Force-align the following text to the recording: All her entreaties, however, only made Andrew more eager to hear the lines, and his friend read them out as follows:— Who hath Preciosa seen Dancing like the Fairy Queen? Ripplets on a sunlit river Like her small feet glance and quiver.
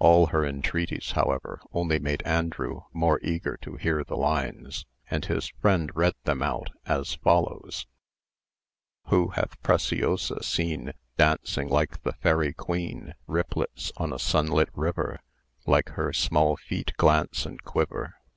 All 0.00 0.26
her 0.30 0.44
entreaties, 0.44 1.12
however, 1.12 1.60
only 1.72 2.00
made 2.00 2.24
Andrew 2.24 2.80
more 2.92 3.20
eager 3.22 3.56
to 3.58 3.76
hear 3.76 4.02
the 4.02 4.16
lines, 4.16 4.84
and 5.08 5.24
his 5.24 5.50
friend 5.62 5.92
read 5.94 6.14
them 6.24 6.42
out 6.42 6.70
as 6.86 7.14
follows:— 7.14 7.86
Who 9.10 9.28
hath 9.28 9.62
Preciosa 9.62 10.42
seen 10.42 10.92
Dancing 11.16 11.68
like 11.68 12.02
the 12.02 12.14
Fairy 12.14 12.52
Queen? 12.52 13.14
Ripplets 13.28 13.92
on 13.96 14.12
a 14.12 14.18
sunlit 14.18 14.70
river 14.74 15.20
Like 15.66 15.90
her 15.90 16.12
small 16.12 16.56
feet 16.56 16.92
glance 16.96 17.46
and 17.46 17.62
quiver. 17.62 18.16